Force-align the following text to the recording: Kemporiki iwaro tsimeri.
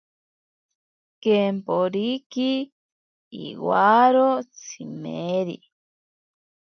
Kemporiki 1.21 2.51
iwaro 3.45 4.29
tsimeri. 4.59 5.57